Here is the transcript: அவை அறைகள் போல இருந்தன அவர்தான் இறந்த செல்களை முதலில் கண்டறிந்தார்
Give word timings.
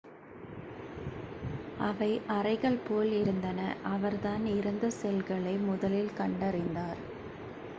அவை 1.79 2.21
அறைகள் 2.27 2.79
போல 2.87 3.09
இருந்தன 3.15 3.59
அவர்தான் 3.83 4.45
இறந்த 4.55 4.89
செல்களை 4.91 5.55
முதலில் 5.61 6.13
கண்டறிந்தார் 6.17 7.01